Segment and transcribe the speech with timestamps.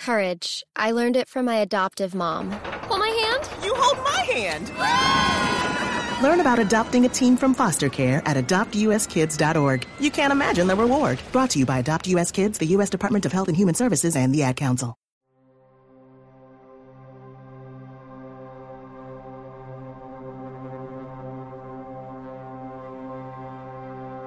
[0.00, 0.64] Courage.
[0.74, 2.50] I learned it from my adoptive mom.
[2.88, 3.64] Hold my hand?
[3.64, 6.22] You hold my hand.
[6.22, 9.86] Learn about adopting a team from foster care at adoptuskids.org.
[10.00, 11.20] You can't imagine the reward.
[11.32, 12.88] Brought to you by Adopt US Kids, the U.S.
[12.88, 14.96] Department of Health and Human Services, and the Ad Council.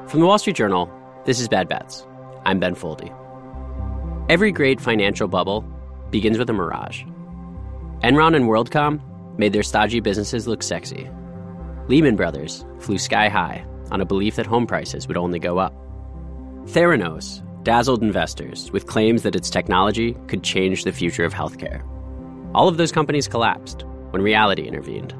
[0.07, 0.87] From the Wall Street Journal,
[1.25, 2.05] this is Bad Bets.
[2.45, 3.22] I'm Ben Foldy.
[4.29, 5.65] Every great financial bubble
[6.09, 7.03] begins with a mirage.
[8.03, 9.01] Enron and WorldCom
[9.37, 11.09] made their stodgy businesses look sexy.
[11.89, 15.73] Lehman Brothers flew sky high on a belief that home prices would only go up.
[16.67, 21.83] Theranos dazzled investors with claims that its technology could change the future of healthcare.
[22.55, 25.13] All of those companies collapsed when reality intervened.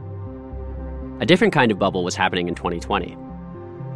[1.22, 3.18] A different kind of bubble was happening in 2020.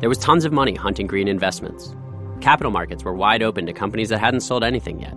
[0.02, 1.96] There was tons of money hunting green investments.
[2.42, 5.16] Capital markets were wide open to companies that hadn't sold anything yet.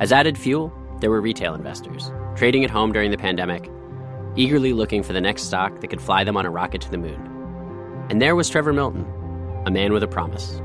[0.00, 3.70] As added fuel, there were retail investors, trading at home during the pandemic,
[4.36, 6.98] eagerly looking for the next stock that could fly them on a rocket to the
[6.98, 8.06] moon.
[8.10, 9.06] And there was Trevor Milton,
[9.64, 10.60] a man with a promise.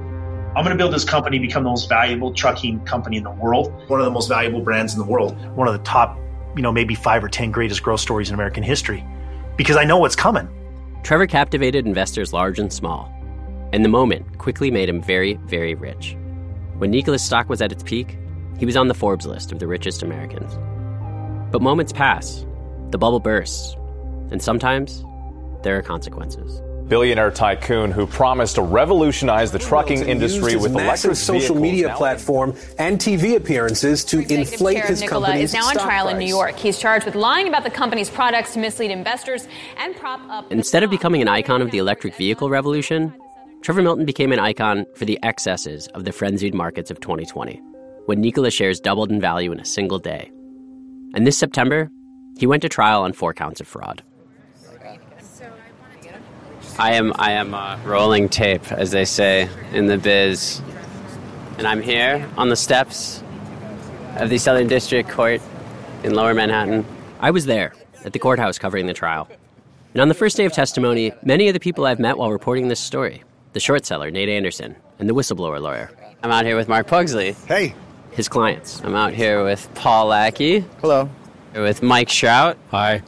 [0.55, 3.71] I'm going to build this company, become the most valuable trucking company in the world.
[3.87, 5.33] One of the most valuable brands in the world.
[5.55, 6.19] One of the top,
[6.57, 9.05] you know, maybe five or 10 greatest growth stories in American history.
[9.55, 10.49] Because I know what's coming.
[11.03, 13.09] Trevor captivated investors large and small
[13.73, 16.15] and the moment quickly made him very, very rich.
[16.77, 18.17] When Nikola's stock was at its peak,
[18.57, 20.53] he was on the Forbes list of the richest Americans.
[21.51, 22.45] But moments pass,
[22.91, 23.75] the bubble bursts,
[24.31, 25.03] and sometimes
[25.63, 26.61] there are consequences.
[26.87, 32.99] Billionaire tycoon who promised to revolutionize the trucking industry with electric social media platform and
[32.99, 36.13] TV appearances to inflate his Nikola company's is now on trial price.
[36.13, 36.57] in New York.
[36.57, 40.51] He's charged with lying about the company's products to mislead investors and prop up.
[40.51, 43.13] Instead of becoming an icon of the electric vehicle revolution,
[43.61, 47.61] Trevor Milton became an icon for the excesses of the frenzied markets of 2020,
[48.07, 50.31] when Nikola shares doubled in value in a single day.
[51.13, 51.91] And this September,
[52.39, 54.01] he went to trial on four counts of fraud.
[56.79, 60.59] I am I am uh, rolling tape, as they say in the biz,
[61.59, 63.21] and I'm here on the steps
[64.15, 65.39] of the Southern District Court
[66.03, 66.83] in Lower Manhattan.
[67.19, 67.73] I was there
[68.03, 69.29] at the courthouse covering the trial.
[69.93, 72.67] And on the first day of testimony, many of the people I've met while reporting
[72.67, 73.21] this story
[73.53, 75.91] the short seller, Nate Anderson, and the whistleblower lawyer.
[76.23, 77.33] I'm out here with Mark Pugsley.
[77.47, 77.73] Hey.
[78.11, 78.81] His clients.
[78.83, 80.65] I'm out here with Paul Lackey.
[80.81, 81.09] Hello.
[81.53, 82.55] With Mike Shrout.
[82.69, 83.01] Hi.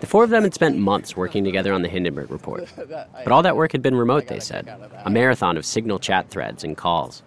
[0.00, 2.68] The four of them had spent months working together on the Hindenburg Report.
[3.24, 4.68] But all that work had been remote, they said
[5.04, 7.22] a marathon of signal chat threads and calls.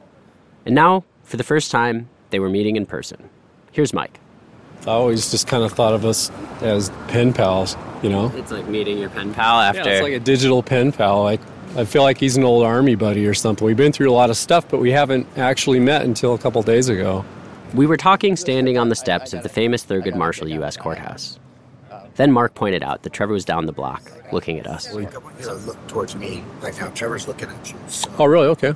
[0.66, 3.30] And now, for the first time, they were meeting in person.
[3.72, 4.20] Here's Mike.
[4.84, 8.32] I always just kind of thought of us as pen pals, you know?
[8.36, 9.82] It's like meeting your pen pal after.
[9.82, 11.24] Yeah, it's like a digital pen pal.
[11.24, 11.42] Like,
[11.76, 13.66] I feel like he's an old army buddy or something.
[13.66, 16.62] We've been through a lot of stuff, but we haven't actually met until a couple
[16.64, 17.24] days ago.
[17.74, 20.76] We were talking standing on the steps of the famous Thurgood Marshall U.S.
[20.76, 21.40] Courthouse.
[22.16, 24.02] Then Mark pointed out that Trevor was down the block,
[24.34, 24.94] looking at us.
[24.94, 27.78] You know, look towards me, like how Trevor's looking at you.
[27.88, 28.12] So.
[28.20, 28.48] Oh, really?
[28.48, 28.74] Okay.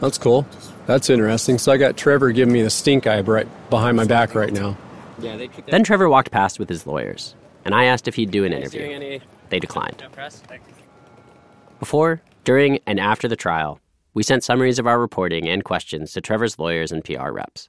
[0.00, 0.46] That's cool.
[0.86, 1.58] That's interesting.
[1.58, 4.78] So I got Trevor giving me the stink eye right behind my back right now.
[5.18, 7.34] Then Trevor walked past with his lawyers,
[7.66, 9.20] and I asked if he'd do an interview.
[9.50, 10.02] They declined.
[11.82, 13.80] Before, during, and after the trial,
[14.14, 17.68] we sent summaries of our reporting and questions to Trevor's lawyers and PR reps.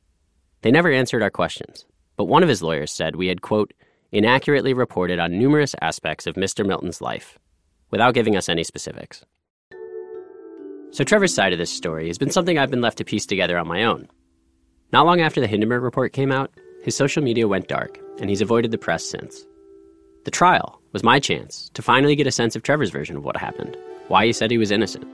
[0.61, 3.73] They never answered our questions, but one of his lawyers said we had, quote,
[4.11, 6.63] inaccurately reported on numerous aspects of Mr.
[6.63, 7.39] Milton's life,
[7.89, 9.25] without giving us any specifics.
[10.91, 13.57] So Trevor's side of this story has been something I've been left to piece together
[13.57, 14.07] on my own.
[14.91, 16.51] Not long after the Hindenburg report came out,
[16.83, 19.43] his social media went dark, and he's avoided the press since.
[20.25, 23.37] The trial was my chance to finally get a sense of Trevor's version of what
[23.37, 23.75] happened,
[24.07, 25.05] why he said he was innocent.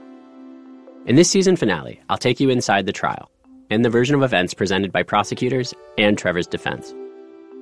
[1.06, 3.30] In this season finale, I'll take you inside the trial
[3.70, 6.94] and the version of events presented by prosecutors and Trevor's defense.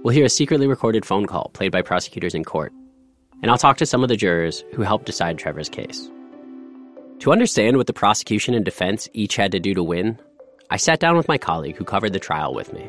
[0.02, 2.72] We'll hear a secretly recorded phone call played by prosecutors in court,
[3.42, 6.10] and I'll talk to some of the jurors who helped decide Trevor's case.
[7.20, 10.18] To understand what the prosecution and defense each had to do to win,
[10.70, 12.88] I sat down with my colleague who covered the trial with me.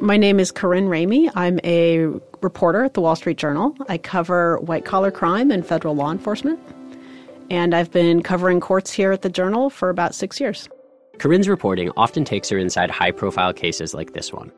[0.00, 1.30] My name is Corinne Ramey.
[1.34, 2.06] I'm a
[2.40, 3.76] reporter at the Wall Street Journal.
[3.88, 6.60] I cover white collar crime and federal law enforcement.
[7.50, 10.68] And I've been covering courts here at the Journal for about six years.
[11.18, 14.52] Corinne's reporting often takes her inside high profile cases like this one.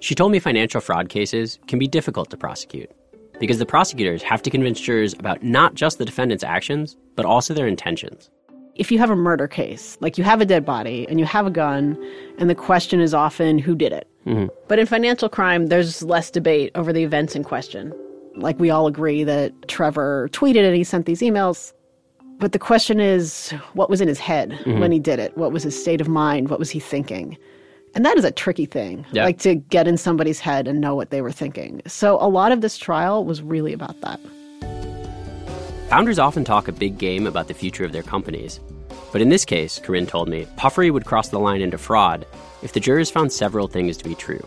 [0.00, 2.90] She told me financial fraud cases can be difficult to prosecute
[3.38, 7.54] because the prosecutors have to convince jurors about not just the defendant's actions, but also
[7.54, 8.30] their intentions.
[8.74, 11.46] If you have a murder case, like you have a dead body and you have
[11.46, 11.98] a gun,
[12.38, 14.08] and the question is often who did it.
[14.26, 14.46] Mm-hmm.
[14.68, 17.92] But in financial crime, there's less debate over the events in question.
[18.36, 21.72] Like we all agree that Trevor tweeted it, he sent these emails.
[22.40, 24.80] But the question is what was in his head Mm-hmm.
[24.80, 25.36] when he did it?
[25.36, 26.48] What was his state of mind?
[26.48, 27.36] What was he thinking?
[27.94, 29.24] And that is a tricky thing, Yeah.
[29.24, 31.82] like to get in somebody's head and know what they were thinking.
[31.86, 34.20] So a lot of this trial was really about that.
[35.88, 38.60] Founders often talk a big game about the future of their companies.
[39.12, 42.26] But in this case, Corinne told me, puffery would cross the line into fraud
[42.62, 44.42] if the jurors found several things to be true.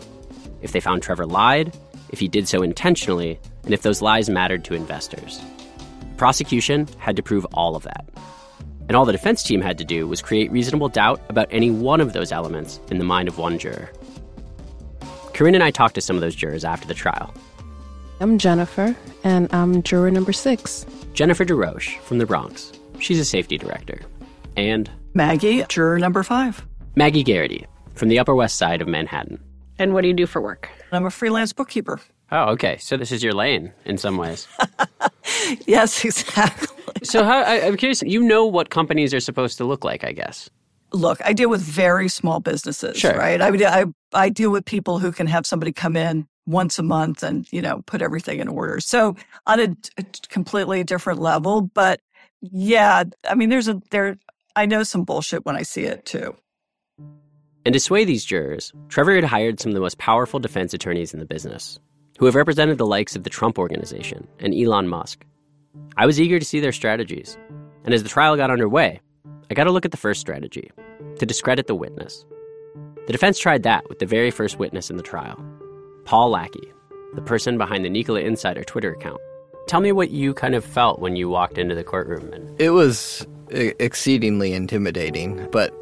[0.62, 1.76] If they found Trevor lied,
[2.08, 5.40] if he did so intentionally, and if those lies mattered to investors.
[6.16, 8.08] Prosecution had to prove all of that.
[8.88, 12.00] And all the defense team had to do was create reasonable doubt about any one
[12.00, 13.90] of those elements in the mind of one juror.
[15.32, 17.34] Corinne and I talked to some of those jurors after the trial.
[18.20, 18.94] I'm Jennifer,
[19.24, 20.86] and I'm juror number six.
[21.14, 22.72] Jennifer DeRoche from the Bronx.
[23.00, 24.00] She's a safety director.
[24.56, 26.64] And Maggie, juror number five.
[26.94, 29.42] Maggie Garrity from the Upper West Side of Manhattan.
[29.78, 30.68] And what do you do for work?
[30.92, 32.00] I'm a freelance bookkeeper.
[32.34, 32.76] Oh, okay.
[32.78, 34.48] So this is your lane in some ways.
[35.66, 36.68] Yes, exactly.
[37.02, 38.02] so how, I, I'm curious.
[38.02, 40.48] You know what companies are supposed to look like, I guess.
[40.92, 43.14] Look, I deal with very small businesses, Sure.
[43.14, 43.40] right?
[43.42, 43.84] I, mean, I
[44.14, 47.60] I deal with people who can have somebody come in once a month and you
[47.60, 48.80] know put everything in order.
[48.80, 49.16] So
[49.46, 52.00] on a, a completely different level, but
[52.40, 54.16] yeah, I mean, there's a there.
[54.56, 56.36] I know some bullshit when I see it too.
[57.66, 61.12] And to sway these jurors, Trevor had hired some of the most powerful defense attorneys
[61.12, 61.78] in the business,
[62.18, 65.24] who have represented the likes of the Trump Organization and Elon Musk.
[65.96, 67.36] I was eager to see their strategies.
[67.84, 69.00] And as the trial got underway,
[69.50, 70.70] I got a look at the first strategy
[71.18, 72.24] to discredit the witness.
[73.06, 75.42] The defense tried that with the very first witness in the trial
[76.04, 76.72] Paul Lackey,
[77.14, 79.20] the person behind the Nikola Insider Twitter account.
[79.66, 82.70] Tell me what you kind of felt when you walked into the courtroom and It
[82.70, 85.72] was exceedingly intimidating, but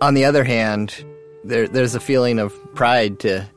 [0.00, 1.04] on the other hand,
[1.44, 3.48] there, there's a feeling of pride to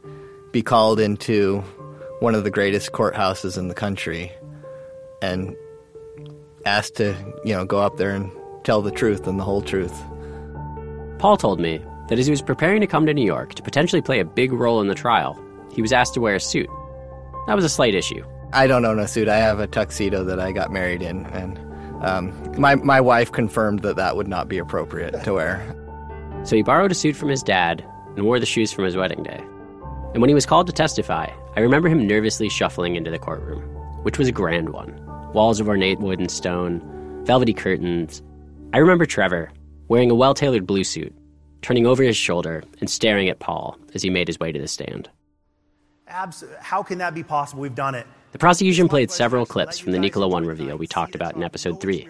[0.52, 1.64] be called into
[2.22, 4.32] one of the greatest courthouses in the country
[5.24, 5.56] and
[6.66, 8.32] asked to, you know, go up there and
[8.64, 10.00] tell the truth and the whole truth.
[11.18, 14.04] Paul told me that as he was preparing to come to New York to potentially
[14.04, 16.70] play a big role in the trial, he was asked to wear a suit.
[17.48, 18.24] That was a slight issue.
[18.54, 19.28] I don't own a suit.
[19.28, 21.58] I have a tuxedo that I got married in, and
[22.04, 25.76] um, my my wife confirmed that that would not be appropriate to wear.
[26.44, 27.84] So he borrowed a suit from his dad
[28.16, 29.44] and wore the shoes from his wedding day.
[30.14, 33.62] And when he was called to testify, I remember him nervously shuffling into the courtroom,
[34.04, 35.00] which was a grand one
[35.34, 36.82] walls of ornate wood and stone,
[37.26, 38.22] velvety curtains.
[38.74, 39.50] I remember Trevor,
[39.88, 41.16] wearing a well tailored blue suit,
[41.62, 44.68] turning over his shoulder and staring at Paul as he made his way to the
[44.68, 45.10] stand.
[46.08, 47.62] Abs- how can that be possible?
[47.62, 48.06] We've done it.
[48.34, 51.80] The prosecution played several clips from the Nikola One reveal we talked about in episode
[51.80, 52.10] 3.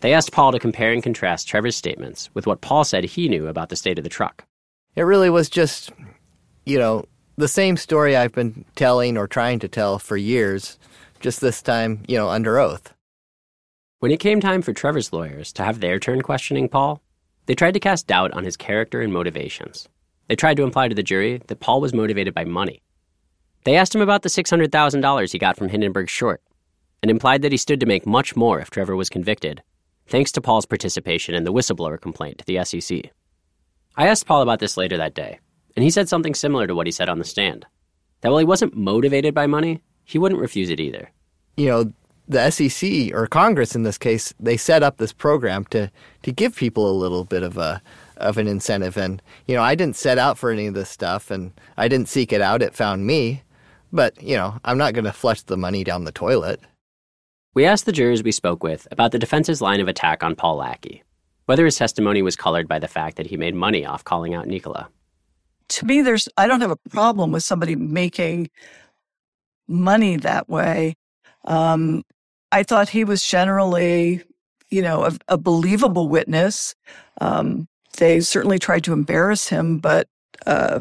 [0.00, 3.48] They asked Paul to compare and contrast Trevor's statements with what Paul said he knew
[3.48, 4.44] about the state of the truck.
[4.94, 5.90] It really was just,
[6.64, 7.04] you know,
[7.38, 10.76] the same story I've been telling or trying to tell for years,
[11.20, 12.92] just this time, you know, under oath.
[14.00, 17.00] When it came time for Trevor's lawyers to have their turn questioning Paul,
[17.46, 19.88] they tried to cast doubt on his character and motivations.
[20.26, 22.82] They tried to imply to the jury that Paul was motivated by money.
[23.62, 26.42] They asked him about the $600,000 he got from Hindenburg Short
[27.02, 29.62] and implied that he stood to make much more if Trevor was convicted,
[30.08, 33.12] thanks to Paul's participation in the whistleblower complaint to the SEC.
[33.96, 35.38] I asked Paul about this later that day,
[35.78, 37.64] and he said something similar to what he said on the stand
[38.22, 41.12] that while he wasn't motivated by money, he wouldn't refuse it either.
[41.56, 41.92] You know,
[42.26, 45.88] the SEC or Congress in this case, they set up this program to
[46.24, 47.80] to give people a little bit of a
[48.16, 51.30] of an incentive and you know, I didn't set out for any of this stuff
[51.30, 53.44] and I didn't seek it out, it found me.
[53.92, 56.58] But, you know, I'm not going to flush the money down the toilet.
[57.54, 60.56] We asked the jurors we spoke with about the defense's line of attack on Paul
[60.56, 61.04] Lackey,
[61.46, 64.48] whether his testimony was colored by the fact that he made money off calling out
[64.48, 64.88] Nikola.
[65.70, 68.48] To me, there's I don't have a problem with somebody making
[69.68, 70.96] money that way.
[71.44, 72.02] Um,
[72.50, 74.22] I thought he was generally,
[74.70, 76.74] you know, a, a believable witness.
[77.20, 80.08] Um, they certainly tried to embarrass him, but
[80.46, 80.80] uh,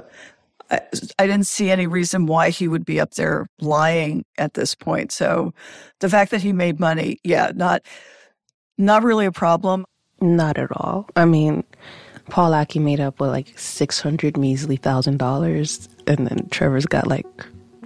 [0.70, 0.82] I,
[1.20, 5.12] I didn't see any reason why he would be up there lying at this point.
[5.12, 5.54] So,
[6.00, 7.82] the fact that he made money, yeah, not
[8.78, 9.86] not really a problem.
[10.22, 11.08] Not at all.
[11.16, 11.64] I mean,
[12.30, 17.08] Paul Lackey made up with like six hundred measly thousand dollars, and then Trevor's got
[17.08, 17.26] like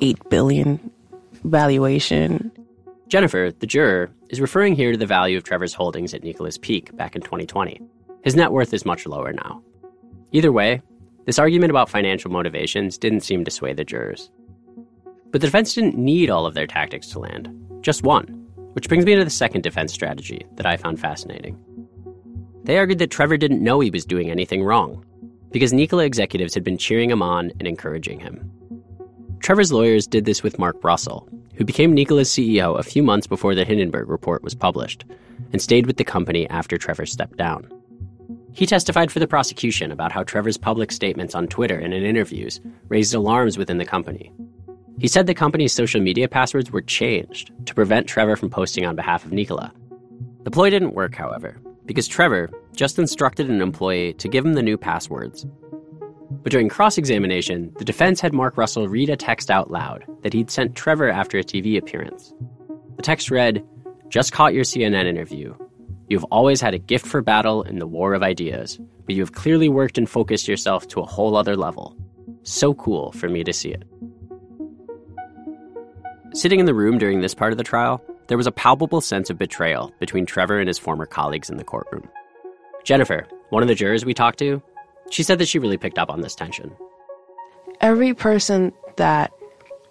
[0.01, 0.79] eight billion
[1.43, 2.51] valuation.
[3.07, 6.95] Jennifer, the juror, is referring here to the value of Trevor's holdings at Nikola's peak
[6.95, 7.81] back in 2020.
[8.23, 9.61] His net worth is much lower now.
[10.31, 10.81] Either way,
[11.25, 14.31] this argument about financial motivations didn't seem to sway the jurors.
[15.31, 17.49] But the defense didn't need all of their tactics to land,
[17.81, 18.25] just one,
[18.73, 21.59] which brings me to the second defense strategy that I found fascinating.
[22.63, 25.03] They argued that Trevor didn't know he was doing anything wrong,
[25.51, 28.51] because Nikola executives had been cheering him on and encouraging him.
[29.39, 33.55] Trevor's lawyers did this with Mark Russell, who became Nikola's CEO a few months before
[33.55, 35.05] the Hindenburg report was published,
[35.51, 37.67] and stayed with the company after Trevor stepped down.
[38.53, 42.59] He testified for the prosecution about how Trevor's public statements on Twitter and in interviews
[42.89, 44.31] raised alarms within the company.
[44.99, 48.95] He said the company's social media passwords were changed to prevent Trevor from posting on
[48.95, 49.73] behalf of Nikola.
[50.43, 54.63] The ploy didn't work, however, because Trevor just instructed an employee to give him the
[54.63, 55.45] new passwords.
[56.43, 60.33] But during cross examination, the defense had Mark Russell read a text out loud that
[60.33, 62.33] he'd sent Trevor after a TV appearance.
[62.95, 63.65] The text read
[64.09, 65.55] Just caught your CNN interview.
[66.07, 69.21] You have always had a gift for battle in the war of ideas, but you
[69.21, 71.95] have clearly worked and focused yourself to a whole other level.
[72.43, 73.83] So cool for me to see it.
[76.33, 79.29] Sitting in the room during this part of the trial, there was a palpable sense
[79.29, 82.07] of betrayal between Trevor and his former colleagues in the courtroom.
[82.83, 84.61] Jennifer, one of the jurors we talked to,
[85.09, 86.71] she said that she really picked up on this tension.
[87.81, 89.31] Every person that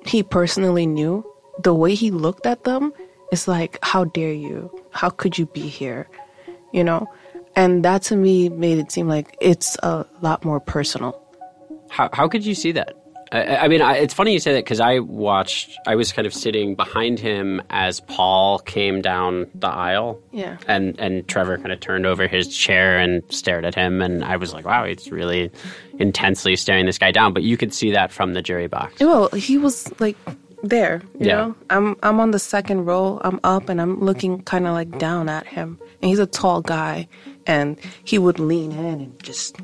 [0.07, 1.25] he personally knew,
[1.63, 2.93] the way he looked at them
[3.33, 4.71] is like, how dare you?
[4.91, 6.09] How could you be here?
[6.73, 7.07] You know?
[7.57, 11.21] And that to me made it seem like it's a lot more personal.
[11.91, 12.97] How, how could you see that?
[13.33, 16.27] I, I mean, I, it's funny you say that because I watched, I was kind
[16.27, 20.21] of sitting behind him as Paul came down the aisle.
[20.33, 20.57] Yeah.
[20.67, 24.03] And, and Trevor kind of turned over his chair and stared at him.
[24.03, 25.51] And I was like, wow, he's really
[25.99, 27.33] intensely staring this guy down.
[27.33, 28.99] But you could see that from the jury box.
[29.01, 30.17] Well, he was like
[30.63, 31.37] there, you Yeah.
[31.37, 31.57] know?
[31.71, 33.21] I'm I'm on the second row.
[33.25, 35.79] I'm up and I'm looking kind of like down at him.
[36.03, 37.09] And he's a tall guy
[37.47, 39.57] and he would lean in and just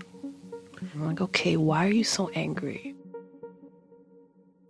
[0.95, 2.95] I'm like, "Okay, why are you so angry?"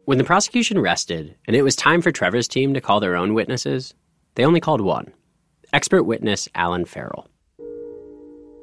[0.07, 3.35] When the prosecution rested and it was time for Trevor's team to call their own
[3.35, 3.93] witnesses,
[4.37, 5.13] they only called one
[5.73, 7.29] expert witness Allen Ferrell.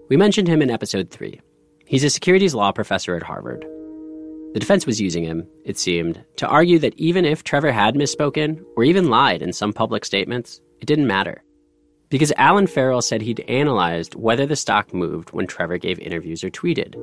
[0.08, 1.42] We mentioned him in episode three.
[1.86, 3.66] He's a securities law professor at Harvard.
[4.54, 8.64] The defense was using him, it seemed, to argue that even if Trevor had misspoken
[8.78, 11.44] or even lied in some public statements, it didn't matter.
[12.08, 16.50] Because Allen Ferrell said he'd analyzed whether the stock moved when Trevor gave interviews or
[16.50, 16.96] tweeted.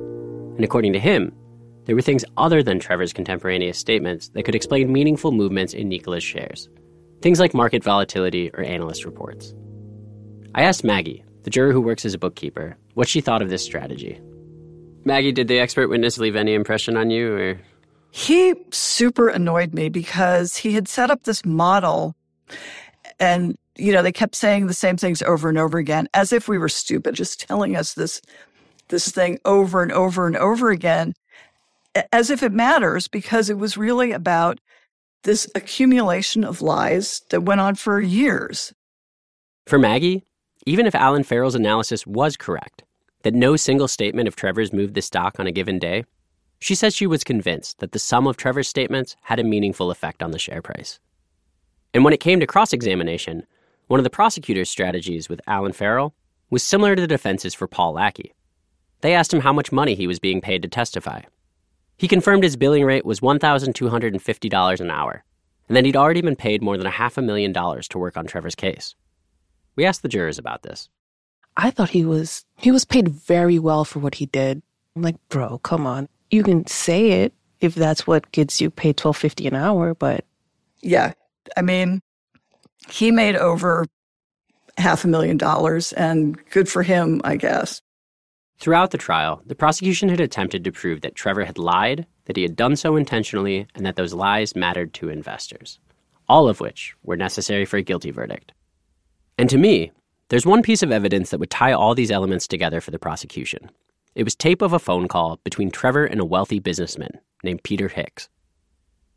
[0.55, 1.31] And according to him,
[1.85, 6.23] there were things other than Trevor's contemporaneous statements that could explain meaningful movements in Nikola's
[6.23, 6.69] shares.
[7.21, 9.53] Things like market volatility or analyst reports.
[10.53, 13.63] I asked Maggie, the juror who works as a bookkeeper, what she thought of this
[13.63, 14.19] strategy.
[15.05, 17.59] Maggie, did the expert witness leave any impression on you or
[18.11, 22.15] He super annoyed me because he had set up this model
[23.19, 26.47] and, you know, they kept saying the same things over and over again as if
[26.47, 28.21] we were stupid, just telling us this,
[28.89, 31.13] this thing over and over and over again
[32.11, 34.59] as if it matters because it was really about
[35.23, 38.73] this accumulation of lies that went on for years.
[39.67, 40.23] For Maggie,
[40.65, 42.83] even if Allen Ferrell's analysis was correct,
[43.23, 46.05] that no single statement of Trevor's moved the stock on a given day,
[46.59, 50.21] she says she was convinced that the sum of Trevor's statements had a meaningful effect
[50.21, 50.99] on the share price.
[51.93, 53.45] And when it came to cross examination,
[53.87, 56.13] one of the prosecutor's strategies with Allen Ferrell
[56.49, 58.33] was similar to the defense's for Paul Lackey.
[59.01, 61.21] They asked him how much money he was being paid to testify.
[62.01, 65.23] He confirmed his billing rate was $1,250 an hour,
[65.67, 68.17] and that he'd already been paid more than a half a million dollars to work
[68.17, 68.95] on Trevor's case.
[69.75, 70.89] We asked the jurors about this.
[71.55, 74.63] I thought he was he was paid very well for what he did.
[74.95, 76.09] I'm like, "Bro, come on.
[76.31, 80.25] You can say it if that's what gets you paid 12.50 an hour, but
[80.81, 81.13] Yeah.
[81.55, 82.01] I mean,
[82.89, 83.85] he made over
[84.75, 87.83] half a million dollars and good for him, I guess.
[88.61, 92.43] Throughout the trial, the prosecution had attempted to prove that Trevor had lied, that he
[92.43, 95.79] had done so intentionally, and that those lies mattered to investors,
[96.29, 98.51] all of which were necessary for a guilty verdict.
[99.39, 99.91] And to me,
[100.29, 103.71] there's one piece of evidence that would tie all these elements together for the prosecution.
[104.13, 107.87] It was tape of a phone call between Trevor and a wealthy businessman named Peter
[107.87, 108.29] Hicks.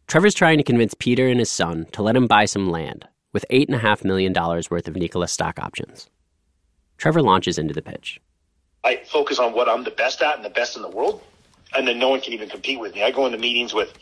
[0.06, 3.44] Trevor's trying to convince Peter and his son to let him buy some land with
[3.50, 6.08] $8.5 million worth of Nikola stock options.
[6.96, 8.22] Trevor launches into the pitch.
[8.84, 11.22] I focus on what I'm the best at and the best in the world,
[11.74, 13.02] and then no one can even compete with me.
[13.02, 13.94] I go into meetings with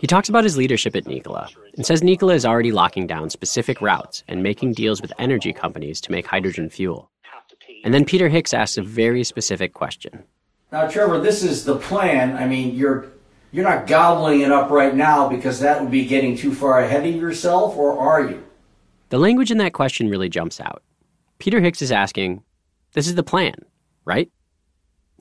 [0.00, 3.80] He talks about his leadership at Nikola and says Nikola is already locking down specific
[3.80, 7.10] routes and making deals with energy companies to make hydrogen fuel.
[7.84, 10.24] And then Peter Hicks asks a very specific question.
[10.70, 12.36] Now, Trevor, this is the plan.
[12.36, 13.06] I mean, you're
[13.52, 17.06] you're not gobbling it up right now because that would be getting too far ahead
[17.06, 18.42] of yourself, or are you?
[19.10, 20.82] The language in that question really jumps out.
[21.38, 22.42] Peter Hicks is asking,
[22.94, 23.56] This is the plan,
[24.04, 24.30] right?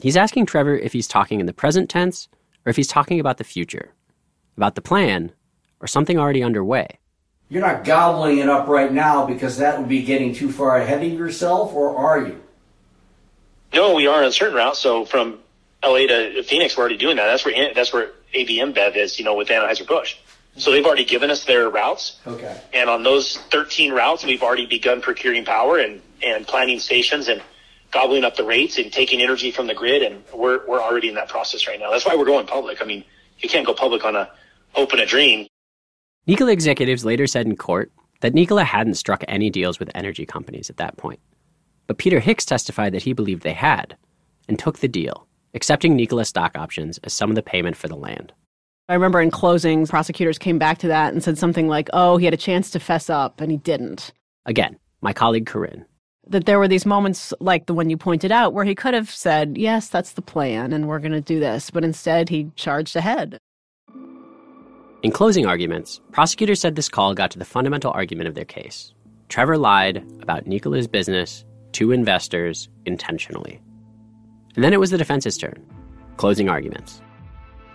[0.01, 2.27] He's asking Trevor if he's talking in the present tense
[2.65, 3.93] or if he's talking about the future,
[4.57, 5.31] about the plan
[5.79, 6.87] or something already underway.
[7.49, 11.03] You're not gobbling it up right now because that would be getting too far ahead
[11.03, 12.41] of yourself, or are you?
[13.73, 14.75] no, we are on a certain route.
[14.77, 15.39] So from
[15.83, 17.25] LA to Phoenix, we're already doing that.
[17.25, 20.15] That's where that's where AB InBev is, you know, with Anheuser Busch.
[20.57, 22.59] So they've already given us their routes, Okay.
[22.73, 27.41] and on those 13 routes, we've already begun procuring power and and planning stations and
[27.91, 30.01] gobbling up the rates and taking energy from the grid.
[30.01, 31.91] And we're, we're already in that process right now.
[31.91, 32.81] That's why we're going public.
[32.81, 33.03] I mean,
[33.39, 34.29] you can't go public on a
[34.73, 35.47] hope and a dream.
[36.27, 40.69] Nikola executives later said in court that Nikola hadn't struck any deals with energy companies
[40.69, 41.19] at that point.
[41.87, 43.97] But Peter Hicks testified that he believed they had
[44.47, 47.95] and took the deal, accepting Nikola stock options as some of the payment for the
[47.95, 48.31] land.
[48.87, 52.25] I remember in closings, prosecutors came back to that and said something like, oh, he
[52.25, 54.11] had a chance to fess up and he didn't.
[54.45, 55.85] Again, my colleague Corinne.
[56.27, 59.09] That there were these moments like the one you pointed out where he could have
[59.09, 61.69] said, yes, that's the plan and we're going to do this.
[61.71, 63.37] But instead, he charged ahead.
[65.03, 68.93] In closing arguments, prosecutors said this call got to the fundamental argument of their case.
[69.29, 73.59] Trevor lied about Nikola's business to investors intentionally.
[74.55, 75.65] And then it was the defense's turn.
[76.17, 77.01] Closing arguments.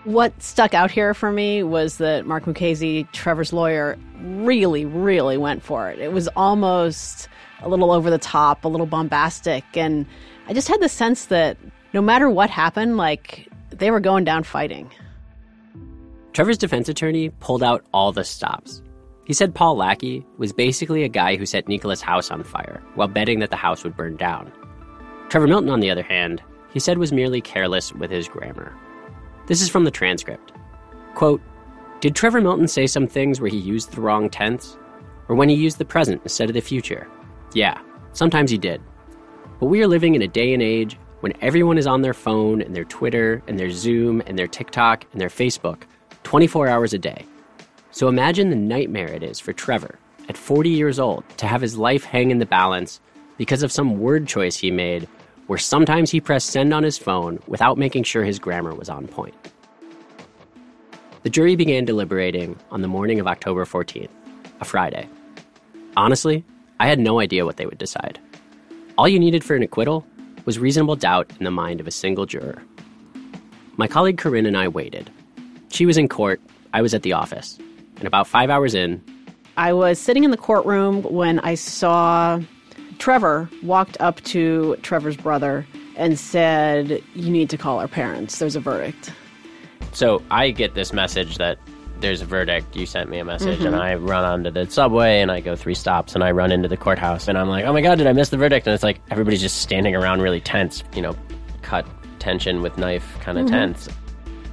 [0.03, 5.63] What stuck out here for me was that Mark Mukasey, Trevor's lawyer, really, really went
[5.63, 5.99] for it.
[5.99, 7.27] It was almost
[7.61, 9.63] a little over the top, a little bombastic.
[9.75, 10.05] And
[10.47, 11.57] I just had the sense that
[11.93, 14.89] no matter what happened, like they were going down fighting.
[16.33, 18.81] Trevor's defense attorney pulled out all the stops.
[19.25, 23.07] He said Paul Lackey was basically a guy who set Nikola's house on fire while
[23.07, 24.51] betting that the house would burn down.
[25.29, 28.73] Trevor Milton, on the other hand, he said was merely careless with his grammar.
[29.47, 30.53] This is from the transcript.
[31.15, 31.41] Quote,
[31.99, 34.77] Did Trevor Milton say some things where he used the wrong tense?
[35.27, 37.07] Or when he used the present instead of the future?
[37.57, 37.81] Yeah,
[38.13, 38.83] sometimes he did.
[39.59, 42.61] But we are living in a day and age when everyone is on their phone
[42.61, 45.81] and their Twitter and their Zoom and their TikTok and their Facebook
[46.21, 47.25] 24 hours a day.
[47.89, 49.97] So imagine the nightmare it is for Trevor,
[50.29, 52.99] at 40 years old, to have his life hang in the balance
[53.37, 55.07] because of some word choice he made
[55.47, 59.07] where sometimes he pressed send on his phone without making sure his grammar was on
[59.07, 59.33] point.
[61.23, 64.11] The jury began deliberating on the morning of October 14th,
[64.61, 65.09] a Friday.
[65.95, 66.45] Honestly,
[66.79, 68.19] I had no idea what they would decide.
[68.97, 70.05] All you needed for an acquittal
[70.45, 72.61] was reasonable doubt in the mind of a single juror.
[73.77, 75.09] My colleague Corinne and I waited.
[75.69, 76.41] She was in court,
[76.73, 77.59] I was at the office.
[77.97, 79.01] And about five hours in,
[79.57, 82.39] I was sitting in the courtroom when I saw
[82.99, 88.37] Trevor walked up to Trevor's brother and said, You need to call our parents.
[88.37, 89.11] There's a verdict.
[89.93, 91.57] So I get this message that
[91.99, 92.75] there's a verdict.
[92.75, 93.67] You sent me a message, Mhm.
[93.67, 96.67] and I run onto the subway and I go three stops and I run into
[96.67, 98.67] the courthouse and I'm like, oh my god, did I miss the verdict?
[98.67, 101.15] And it's like everybody's just standing around really tense, you know,
[101.61, 101.85] cut
[102.19, 103.49] tension with knife kind of Mhm.
[103.49, 103.89] tense.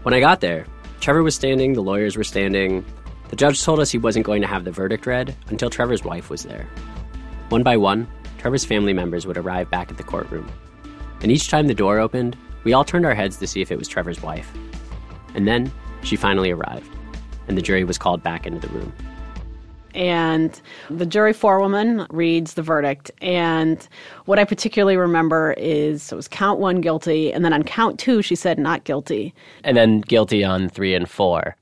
[0.03, 0.67] when I got there,
[1.01, 2.85] Trevor was standing, the lawyers were standing.
[3.31, 6.29] The judge told us he wasn't going to have the verdict read until Trevor's wife
[6.29, 6.67] was there.
[7.49, 8.07] One by one,
[8.39, 10.47] Trevor's family members would arrive back at the courtroom.
[11.23, 13.79] And each time the door opened, we all turned our heads to see if it
[13.79, 14.51] was Trevor's wife.
[15.35, 16.89] And then she finally arrived,
[17.49, 18.93] and the jury was called back into the room.
[19.95, 23.13] And the jury forewoman reads the verdict.
[23.23, 23.87] And
[24.25, 28.21] what I particularly remember is it was count one guilty, and then on count two,
[28.21, 29.33] she said not guilty.
[29.63, 31.57] and then guilty on three and four.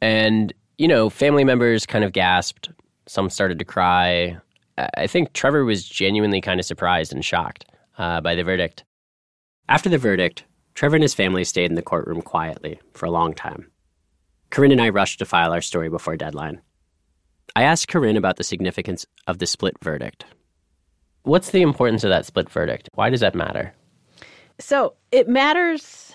[0.00, 2.70] And, you know, family members kind of gasped.
[3.06, 4.36] Some started to cry.
[4.78, 7.64] I I think Trevor was genuinely kind of surprised and shocked
[7.98, 8.84] uh, by the verdict.
[9.68, 13.34] After the verdict, Trevor and his family stayed in the courtroom quietly for a long
[13.34, 13.71] time.
[14.52, 16.60] Corinne and I rushed to file our story before deadline.
[17.56, 20.26] I asked Corinne about the significance of the split verdict.
[21.22, 22.90] What's the importance of that split verdict?
[22.94, 23.72] Why does that matter?
[24.58, 26.12] So it matters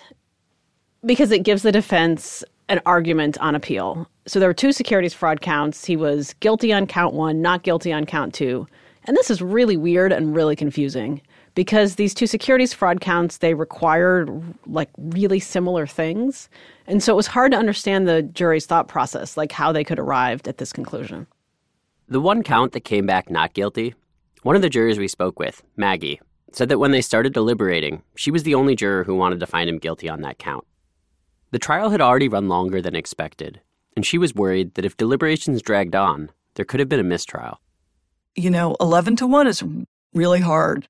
[1.04, 4.08] because it gives the defense an argument on appeal.
[4.28, 5.84] So there were two securities fraud counts.
[5.84, 8.68] He was guilty on count one, not guilty on count two.
[9.04, 11.22] And this is really weird and really confusing
[11.58, 14.30] because these two securities fraud counts they required
[14.68, 16.48] like really similar things.
[16.86, 19.98] And so it was hard to understand the jury's thought process, like how they could
[19.98, 21.26] arrive at this conclusion.
[22.06, 23.96] The one count that came back not guilty,
[24.44, 26.20] one of the jurors we spoke with, Maggie,
[26.52, 29.68] said that when they started deliberating, she was the only juror who wanted to find
[29.68, 30.64] him guilty on that count.
[31.50, 33.60] The trial had already run longer than expected,
[33.96, 37.58] and she was worried that if deliberations dragged on, there could have been a mistrial.
[38.36, 39.64] you know, 11 to 1 is
[40.14, 40.86] really hard.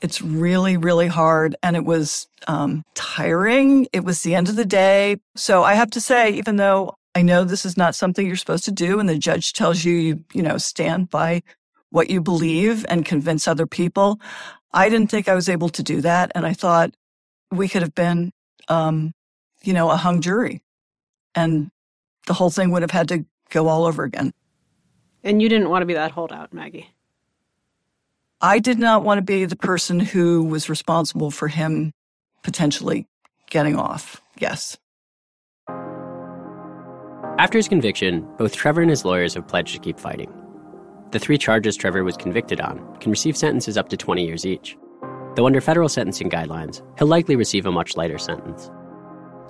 [0.00, 1.56] It's really, really hard.
[1.62, 3.86] And it was um, tiring.
[3.92, 5.18] It was the end of the day.
[5.36, 8.64] So I have to say, even though I know this is not something you're supposed
[8.64, 11.42] to do, and the judge tells you, you, you know, stand by
[11.90, 14.20] what you believe and convince other people,
[14.72, 16.30] I didn't think I was able to do that.
[16.34, 16.94] And I thought
[17.50, 18.32] we could have been,
[18.68, 19.12] um,
[19.62, 20.62] you know, a hung jury.
[21.34, 21.70] And
[22.26, 24.32] the whole thing would have had to go all over again.
[25.24, 26.94] And you didn't want to be that holdout, Maggie.
[28.42, 31.92] I did not want to be the person who was responsible for him
[32.42, 33.06] potentially
[33.50, 34.22] getting off.
[34.38, 34.78] Yes.
[37.38, 40.32] After his conviction, both Trevor and his lawyers have pledged to keep fighting.
[41.10, 44.76] The three charges Trevor was convicted on can receive sentences up to 20 years each.
[45.36, 48.70] though under federal sentencing guidelines, he'll likely receive a much lighter sentence.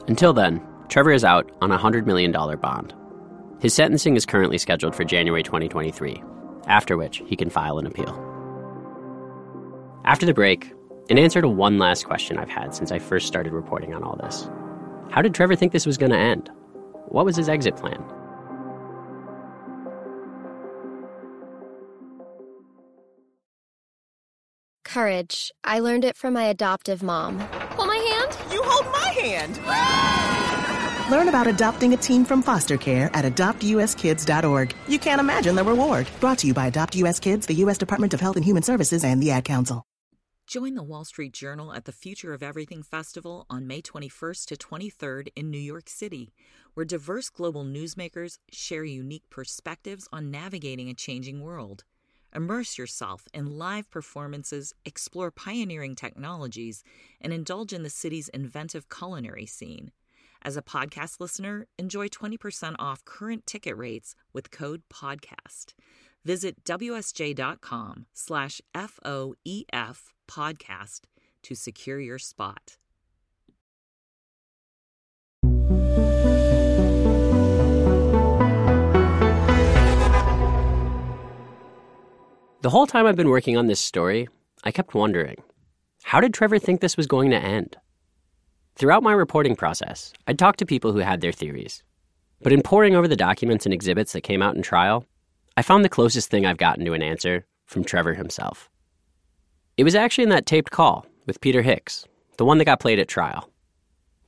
[0.09, 2.95] Until then, Trevor is out on a $100 million bond.
[3.61, 6.23] His sentencing is currently scheduled for January 2023,
[6.67, 8.30] after which he can file an appeal.
[10.05, 10.73] After the break,
[11.09, 14.17] in answer to one last question I've had since I first started reporting on all
[14.17, 14.49] this
[15.11, 16.51] how did Trevor think this was going to end?
[17.09, 18.03] What was his exit plan?
[24.85, 25.53] Courage.
[25.65, 27.39] I learned it from my adoptive mom.
[27.41, 28.53] Hold my hand.
[28.53, 29.59] You hold my hand.
[31.11, 34.75] Learn about adopting a team from foster care at adoptuskids.org.
[34.87, 36.09] You can't imagine the reward.
[36.21, 37.79] Brought to you by Adopt US Kids, the U.S.
[37.79, 39.85] Department of Health and Human Services, and the Ad Council.
[40.51, 44.57] Join the Wall Street Journal at the Future of Everything Festival on May 21st to
[44.57, 46.35] 23rd in New York City,
[46.75, 51.85] where diverse global newsmakers share unique perspectives on navigating a changing world.
[52.35, 56.83] Immerse yourself in live performances, explore pioneering technologies,
[57.21, 59.93] and indulge in the city's inventive culinary scene.
[60.43, 65.75] As a podcast listener, enjoy 20% off current ticket rates with code PODCAST.
[66.25, 71.01] Visit WSJ.com slash FOEF podcast
[71.43, 72.77] to secure your spot.
[82.63, 84.29] The whole time I've been working on this story,
[84.65, 85.43] I kept wondering
[86.03, 87.77] how did Trevor think this was going to end?
[88.77, 91.83] Throughout my reporting process, I'd talked to people who had their theories.
[92.43, 95.05] But in poring over the documents and exhibits that came out in trial,
[95.57, 98.71] I found the closest thing I've gotten to an answer from Trevor himself.
[99.81, 102.05] It was actually in that taped call with Peter Hicks,
[102.37, 103.49] the one that got played at trial.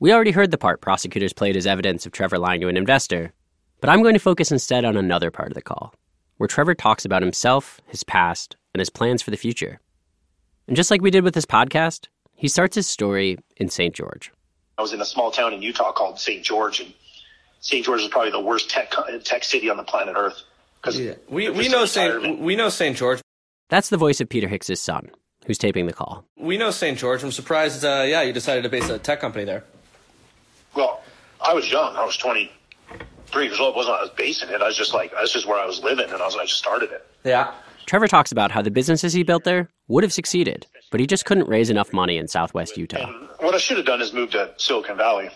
[0.01, 3.35] We already heard the part prosecutors played as evidence of Trevor lying to an investor,
[3.83, 5.93] but I'm going to focus instead on another part of the call,
[6.39, 9.79] where Trevor talks about himself, his past, and his plans for the future.
[10.69, 13.95] And just like we did with this podcast, he starts his story in St.
[13.95, 14.33] George.
[14.79, 16.43] I was in a small town in Utah called St.
[16.43, 16.95] George, and
[17.61, 17.85] St.
[17.85, 20.45] George is probably the worst tech tech city on the planet Earth.
[20.93, 21.17] Yeah.
[21.29, 22.41] We we know St.
[22.41, 22.97] We know St.
[22.97, 23.21] George.
[23.69, 25.11] That's the voice of Peter Hicks's son,
[25.47, 26.25] who's taping the call.
[26.37, 26.99] We know St.
[26.99, 27.23] George.
[27.23, 27.85] I'm surprised.
[27.85, 29.65] Uh, yeah, you decided to base a tech company there.
[30.75, 31.03] Well,
[31.41, 31.95] I was young.
[31.97, 33.75] I was 23 years old.
[33.75, 34.61] It wasn't I was basing it.
[34.63, 36.59] I was just like that's just where I was living, and I was I just
[36.59, 37.07] started it.
[37.25, 37.53] Yeah.
[37.87, 41.25] Trevor talks about how the businesses he built there would have succeeded, but he just
[41.25, 42.99] couldn't raise enough money in southwest Utah.
[42.99, 45.29] And what I should have done is moved to Silicon Valley,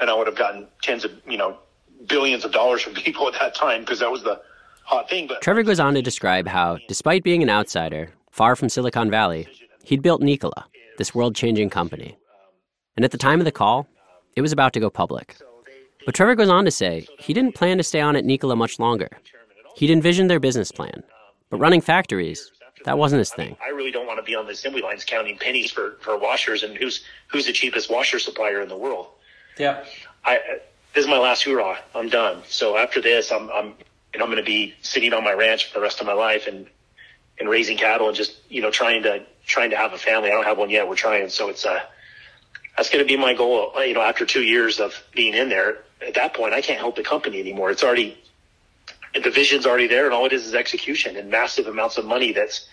[0.00, 1.58] and I would have gotten tens of you know
[2.06, 4.40] billions of dollars from people at that time because that was the
[4.84, 5.26] hot thing.
[5.26, 9.46] But Trevor goes on to describe how, despite being an outsider, far from Silicon Valley,
[9.84, 10.66] he'd built Nikola,
[10.98, 12.18] this world changing company.
[12.96, 13.86] And at the time of the call,
[14.34, 15.36] it was about to go public.
[16.04, 18.80] But Trevor goes on to say he didn't plan to stay on at Nikola much
[18.80, 19.08] longer.
[19.76, 21.04] He'd envisioned their business plan,
[21.48, 22.50] but running factories,
[22.84, 23.56] that wasn't his thing.
[23.64, 26.64] I really don't want to be on the assembly lines counting pennies for, for washers
[26.64, 29.06] and who's who's the cheapest washer supplier in the world.
[29.58, 29.84] Yeah.
[30.24, 30.40] I uh,
[30.92, 31.78] this is my last hurrah.
[31.94, 32.42] I'm done.
[32.48, 33.74] So after this, I'm I'm
[34.12, 36.46] and I'm going to be sitting on my ranch for the rest of my life
[36.48, 36.66] and
[37.38, 40.28] and raising cattle and just you know trying to trying to have a family.
[40.28, 40.88] I don't have one yet.
[40.88, 41.28] We're trying.
[41.28, 41.80] So it's uh
[42.76, 43.72] that's going to be my goal.
[43.76, 46.96] You know, after two years of being in there, at that point, I can't help
[46.96, 47.70] the company anymore.
[47.70, 48.18] It's already
[49.22, 52.32] the vision's already there, and all it is is execution and massive amounts of money
[52.32, 52.68] that's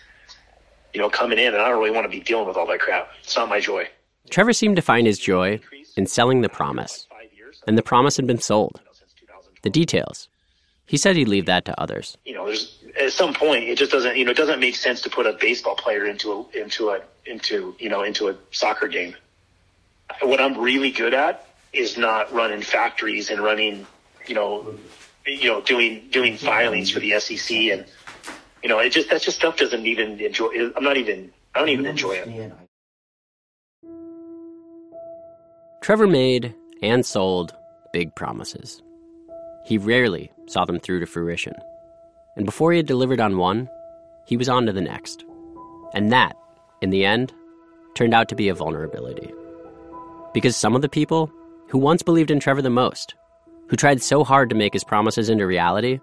[0.92, 2.80] you know coming in, and I don't really want to be dealing with all that
[2.80, 3.08] crap.
[3.22, 3.88] It's not my joy.
[4.30, 5.60] Trevor seemed to find his joy
[5.96, 7.06] in selling the promise,
[7.66, 8.80] and the promise had been sold.
[9.62, 10.28] The details,
[10.86, 12.16] he said he'd leave that to others.
[12.24, 15.00] You know, there's at some point it just doesn't you know it doesn't make sense
[15.02, 18.88] to put a baseball player into a into a into you know into a soccer
[18.88, 19.14] game.
[20.20, 23.86] What I'm really good at is not running factories and running
[24.26, 24.74] you know
[25.26, 27.86] you know doing doing filings for the SEC and
[28.62, 30.70] you know it just that just stuff doesn't even enjoy.
[30.76, 32.52] I'm not even I don't even enjoy it.
[35.82, 37.52] Trevor made and sold
[37.92, 38.82] big promises.
[39.64, 41.54] He rarely saw them through to fruition.
[42.36, 43.68] And before he had delivered on one,
[44.26, 45.24] he was on to the next.
[45.94, 46.36] And that,
[46.80, 47.32] in the end,
[47.94, 49.30] turned out to be a vulnerability.
[50.32, 51.30] Because some of the people
[51.68, 53.14] who once believed in Trevor the most,
[53.68, 56.00] who tried so hard to make his promises into reality,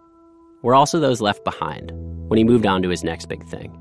[0.62, 1.92] were also those left behind
[2.30, 3.72] when he moved on to his next big thing.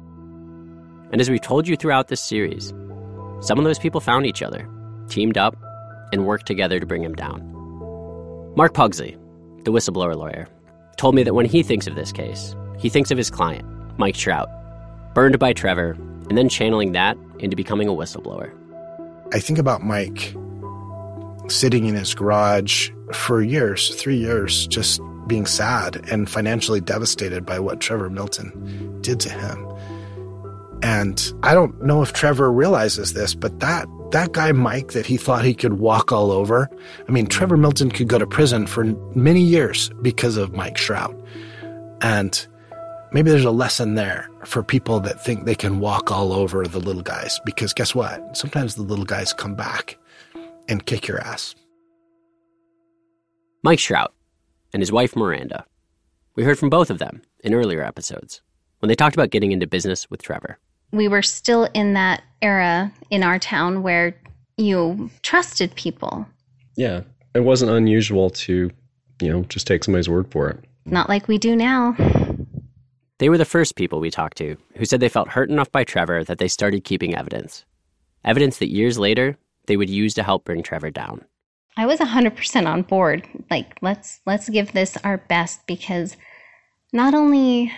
[1.13, 2.73] And as we've told you throughout this series,
[3.41, 4.69] some of those people found each other,
[5.09, 5.57] teamed up,
[6.13, 7.43] and worked together to bring him down.
[8.57, 9.17] Mark Pugsley,
[9.65, 10.49] the whistleblower lawyer,
[10.99, 13.67] told me that when he thinks of this case, he thinks of his client,
[13.99, 14.49] Mike Shrout,
[15.15, 15.93] burned by Trevor,
[16.29, 18.53] and then channeling that into becoming a whistleblower.
[19.33, 20.35] I think about Mike
[21.49, 27.59] sitting in his garage for years, three years, just being sad and financially devastated by
[27.59, 29.67] what Trevor Milton did to him.
[30.83, 35.17] And I don't know if Trevor realizes this, but that that guy Mike that he
[35.17, 36.71] thought he could walk all over.
[37.09, 37.61] I mean, Trevor mm.
[37.61, 41.15] Milton could go to prison for many years because of Mike Shrout.
[42.01, 42.47] And
[43.13, 46.79] maybe there's a lesson there for people that think they can walk all over the
[46.79, 48.37] little guys because guess what?
[48.37, 49.99] Sometimes the little guys come back
[50.69, 51.55] and kick your ass.
[53.63, 54.09] Mike Shrout
[54.73, 55.65] and his wife Miranda.
[56.37, 58.41] We heard from both of them in earlier episodes
[58.79, 60.59] when they talked about getting into business with Trevor.
[60.93, 64.15] We were still in that era in our town where
[64.57, 66.27] you trusted people.
[66.77, 67.03] Yeah,
[67.35, 68.71] it wasn't unusual to,
[69.21, 70.65] you know, just take somebody's word for it.
[70.85, 71.97] Not like we do now.
[73.19, 75.85] They were the first people we talked to who said they felt hurt enough by
[75.85, 77.65] Trevor that they started keeping evidence.
[78.25, 81.25] Evidence that years later they would use to help bring Trevor down.
[81.77, 83.27] I was 100% on board.
[83.51, 86.17] Like let's let's give this our best because
[86.93, 87.73] not only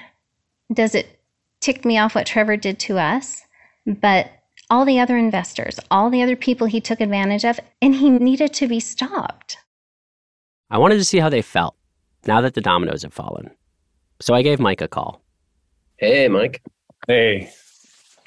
[0.73, 1.20] does it
[1.61, 3.43] tick me off what Trevor did to us,
[3.87, 4.31] but
[4.71, 8.53] all the other investors, all the other people he took advantage of, and he needed
[8.55, 9.57] to be stopped.
[10.71, 11.75] I wanted to see how they felt
[12.27, 13.51] now that the dominoes have fallen.
[14.21, 15.23] So I gave Mike a call.
[15.97, 16.63] Hey, Mike.
[17.07, 17.51] Hey,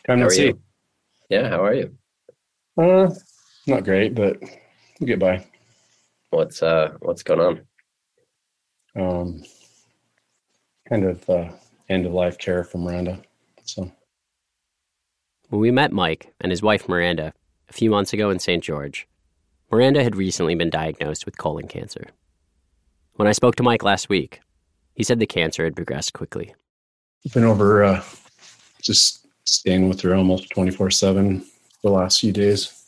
[0.06, 0.48] come How to are see.
[0.48, 0.60] you?
[1.30, 1.96] Yeah, how are you?
[2.78, 3.10] Uh,
[3.68, 4.38] not great, but
[5.00, 5.46] we'll get by.
[6.32, 7.62] What's uh what's going on?
[8.96, 9.44] Um,
[10.90, 11.50] kind of uh,
[11.90, 13.22] end of life care for Miranda.
[13.64, 13.92] So
[15.50, 17.34] When we met Mike and his wife Miranda
[17.70, 18.64] a few months ago in St.
[18.64, 19.08] George,
[19.72, 22.08] Miranda had recently been diagnosed with colon cancer.
[23.14, 24.40] When I spoke to Mike last week,
[24.96, 26.54] he said the cancer had progressed quickly.
[27.34, 28.04] been over uh,
[28.82, 31.46] just staying with her almost twenty four seven
[31.82, 32.80] the last few days.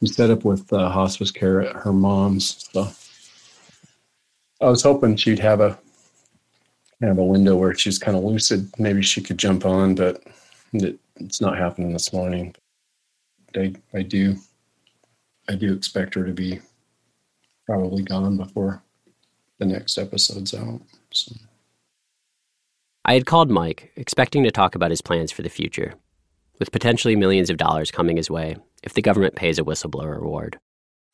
[0.00, 2.88] We set up with uh, hospice care at her mom's, so
[4.60, 5.78] I was hoping she'd have a
[7.00, 8.70] kind of a window where she's kind of lucid.
[8.78, 10.22] Maybe she could jump on, but
[10.72, 12.54] it, it's not happening this morning.
[13.56, 14.36] I I do
[15.48, 16.60] I do expect her to be
[17.66, 18.82] probably gone before
[19.58, 20.80] the next episode's out.
[21.12, 21.34] So.
[23.04, 25.94] I had called Mike, expecting to talk about his plans for the future,
[26.58, 30.58] with potentially millions of dollars coming his way if the government pays a whistleblower reward.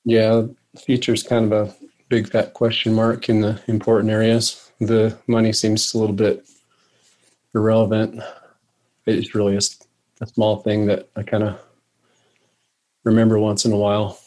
[0.05, 1.75] Yeah, the future's kind of a
[2.09, 4.66] big fat question mark in the important areas.
[4.81, 6.47] The money seems a little bit
[7.55, 8.23] irrelevant.
[9.07, 11.59] It's really a small thing that I kind of
[13.05, 14.19] remember once in a while.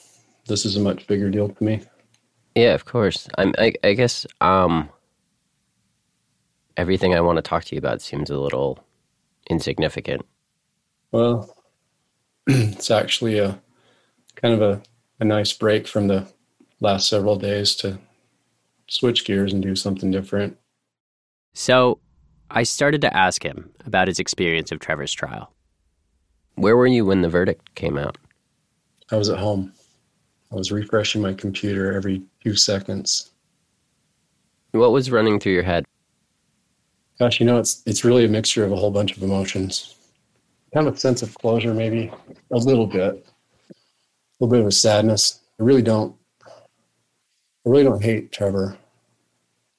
[0.48, 1.82] This is a much bigger deal to me.
[2.56, 3.28] Yeah, of course.
[3.38, 4.90] I'm I, I guess um
[6.78, 8.80] everything I want to talk to you about seems a little
[9.50, 10.26] insignificant.
[11.12, 11.56] Well,
[12.48, 13.60] it's actually a
[14.36, 14.82] kind of a,
[15.20, 16.28] a nice break from the
[16.80, 18.00] last several days to
[18.90, 20.58] switch gears and do something different.
[21.54, 22.00] So
[22.52, 25.54] I started to ask him about his experience of Trevor's trial.
[26.56, 28.18] Where were you when the verdict came out?
[29.12, 29.74] I was at home.
[30.52, 33.32] I was refreshing my computer every few seconds.
[34.72, 35.86] What was running through your head?
[37.20, 39.96] Gosh, you know, it's it's really a mixture of a whole bunch of emotions.
[40.74, 42.12] Kind of a sense of closure, maybe
[42.52, 43.76] a little bit, a
[44.40, 45.40] little bit of a sadness.
[45.60, 46.16] I really don't.
[47.70, 48.76] Really don't hate Trevor.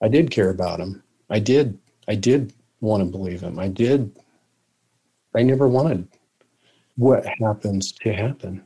[0.01, 1.03] I did care about him.
[1.29, 1.77] I did.
[2.07, 3.59] I did want to believe him.
[3.59, 4.17] I did.
[5.35, 6.07] I never wanted
[6.95, 8.63] what happens to happen.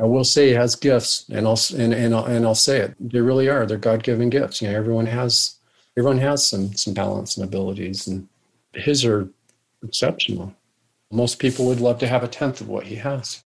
[0.00, 2.96] I will say he has gifts, and I'll and and I'll, and I'll say it.
[2.98, 3.66] They really are.
[3.66, 4.60] They're God given gifts.
[4.60, 5.58] You know, everyone has
[5.96, 8.26] everyone has some some talents and abilities, and
[8.72, 9.28] his are
[9.84, 10.52] exceptional.
[11.12, 13.44] Most people would love to have a tenth of what he has.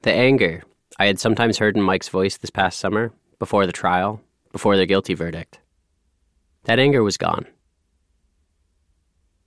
[0.00, 0.62] The anger
[0.98, 4.20] I had sometimes heard in Mike's voice this past summer, before the trial,
[4.52, 5.58] before the guilty verdict,
[6.64, 7.46] that anger was gone.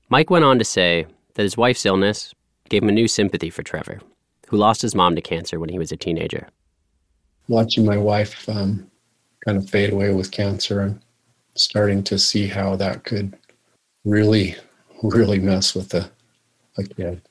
[0.10, 2.34] Mike went on to say that his wife's illness
[2.70, 4.02] gave him a new sympathy for Trevor,
[4.50, 6.48] who lost his mom to cancer when he was a teenager.
[7.48, 8.90] Watching my wife um,
[9.46, 11.02] kind of fade away with cancer and
[11.56, 13.38] starting to see how that could
[14.06, 14.56] really,
[15.04, 16.10] really mess with a,
[16.78, 17.22] a kid.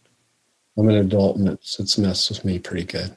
[0.79, 3.17] I'm an adult and it's, it's messed with me pretty good.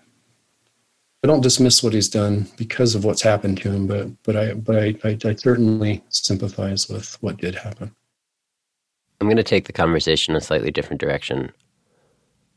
[1.23, 4.53] I don't dismiss what he's done because of what's happened to him, but but I
[4.53, 7.95] but I, I, I certainly sympathize with what did happen.
[9.21, 11.51] I'm going to take the conversation a slightly different direction.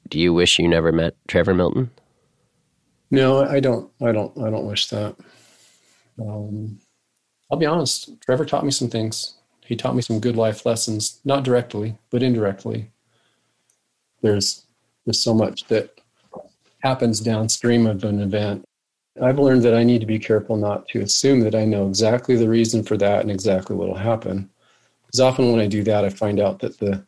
[0.08, 1.90] Do you wish you never met Trevor Milton?
[3.12, 3.88] No, I don't.
[4.02, 4.36] I don't.
[4.38, 5.14] I don't wish that.
[6.20, 6.80] Um,
[7.52, 8.20] I'll be honest.
[8.20, 9.34] Trevor taught me some things.
[9.64, 12.90] He taught me some good life lessons, not directly, but indirectly.
[14.22, 14.66] There's
[15.04, 16.00] there's so much that
[16.86, 18.64] happens downstream of an event.
[19.20, 22.36] I've learned that I need to be careful not to assume that I know exactly
[22.36, 24.48] the reason for that and exactly what will happen.
[25.04, 27.04] Because often when I do that, I find out that the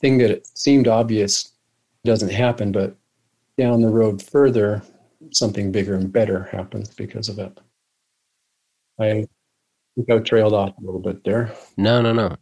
[0.00, 1.52] thing that seemed obvious
[2.04, 2.96] doesn't happen, but
[3.58, 4.82] down the road further,
[5.30, 7.60] something bigger and better happens because of it.
[8.98, 9.26] I
[9.94, 11.52] think I trailed off a little bit there.
[11.76, 12.34] No, no, no.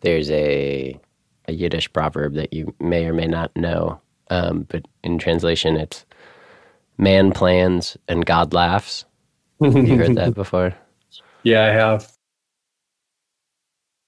[0.00, 0.98] There's a
[1.48, 6.04] a Yiddish proverb that you may or may not know, um, but in translation, it's
[6.98, 9.04] "Man plans and God laughs."
[9.60, 10.74] you heard that before?
[11.42, 12.12] Yeah, I have.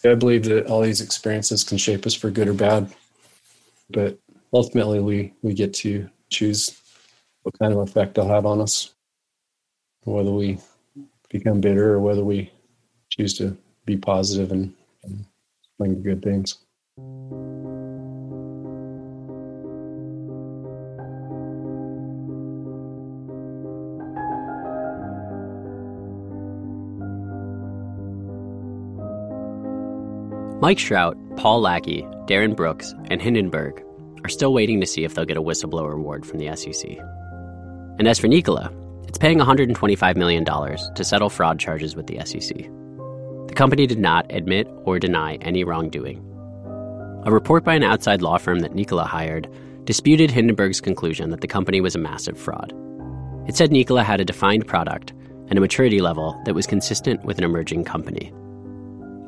[0.04, 2.92] I believe that all these experiences can shape us for good or bad,
[3.90, 4.18] but
[4.52, 6.80] ultimately we we get to choose
[7.42, 8.94] what kind of effect they'll have on us,
[10.04, 10.58] whether we
[11.30, 12.50] become bitter or whether we
[13.10, 15.24] choose to be positive and, and
[15.78, 16.58] bring good things.
[30.60, 33.80] Mike Shrout, Paul Lackey, Darren Brooks, and Hindenburg
[34.24, 36.98] are still waiting to see if they'll get a whistleblower award from the SEC.
[38.00, 38.72] And as for Nikola,
[39.06, 42.56] it's paying $125 million to settle fraud charges with the SEC.
[42.58, 46.18] The company did not admit or deny any wrongdoing.
[47.24, 49.48] A report by an outside law firm that Nikola hired
[49.84, 52.74] disputed Hindenburg's conclusion that the company was a massive fraud.
[53.46, 55.12] It said Nikola had a defined product
[55.50, 58.32] and a maturity level that was consistent with an emerging company.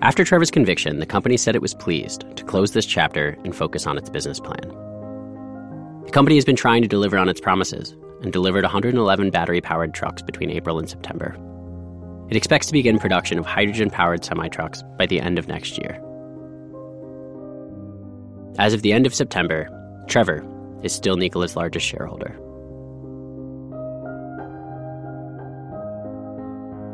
[0.03, 3.87] After Trevor's conviction, the company said it was pleased to close this chapter and focus
[3.87, 4.67] on its business plan.
[6.07, 9.93] The company has been trying to deliver on its promises and delivered 111 battery powered
[9.93, 11.37] trucks between April and September.
[12.31, 15.77] It expects to begin production of hydrogen powered semi trucks by the end of next
[15.77, 16.03] year.
[18.59, 19.69] As of the end of September,
[20.09, 20.43] Trevor
[20.83, 22.39] is still Nikola's largest shareholder.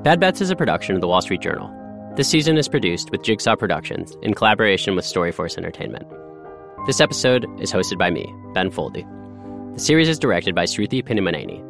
[0.03, 1.73] Bad Bets is a production of the Wall Street Journal
[2.17, 6.07] this season is produced with Jigsaw Productions in collaboration with Storyforce Entertainment.
[6.87, 9.05] This episode is hosted by me, Ben Foldy.
[9.75, 11.63] The series is directed by Sruthi Pinnamaneni.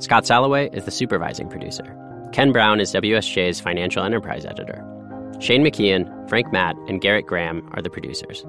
[0.00, 1.96] Scott Salloway is the supervising producer.
[2.32, 4.84] Ken Brown is WSJ's financial enterprise editor.
[5.40, 8.46] Shane McKeon, Frank Matt, and Garrett Graham are the producers.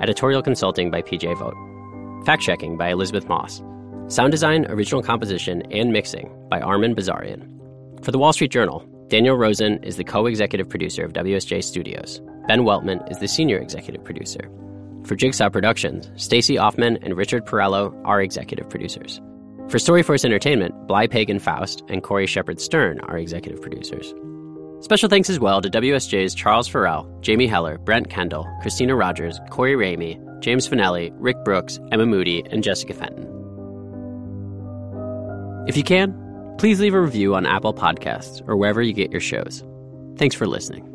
[0.00, 2.24] Editorial consulting by PJ Vogt.
[2.24, 3.62] Fact checking by Elizabeth Moss.
[4.08, 7.50] Sound design, original composition, and mixing by Armin Bazarian.
[8.02, 12.20] For the Wall Street Journal, Daniel Rosen is the co executive producer of WSJ Studios.
[12.48, 14.50] Ben Weltman is the senior executive producer.
[15.04, 19.20] For Jigsaw Productions, Stacy Offman and Richard Perello are executive producers.
[19.68, 24.12] For Storyforce Entertainment, Bly Pagon Faust and Cori Shepherd Stern are executive producers.
[24.80, 29.76] Special thanks as well to WSJ's Charles Forelle, Jamie Heller, Brent Kendall, Christina Rogers, Corey
[29.76, 33.30] Ramey, James Finelli, Rick Brooks, Emma Moody, and Jessica Fenton.
[35.68, 36.23] If you can,
[36.58, 39.64] Please leave a review on Apple Podcasts or wherever you get your shows.
[40.16, 40.93] Thanks for listening.